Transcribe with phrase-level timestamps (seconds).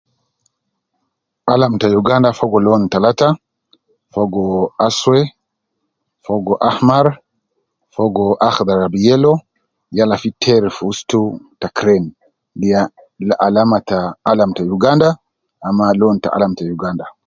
[1.53, 3.27] Alam ta uganda fogo lon talata,
[4.13, 4.45] fogo
[4.87, 5.19] aswe,
[6.25, 7.05] fogo ahumar,
[7.95, 9.37] fogo ahudhar, abu (yellow)
[9.97, 11.21] yala fi teri fi ustu
[11.59, 12.07] ta (crane).
[12.71, 12.81] Ya
[13.47, 13.99] alama ta
[14.31, 15.09] alam ta uganda,
[15.67, 17.05] ama alam ta lon ta uganda.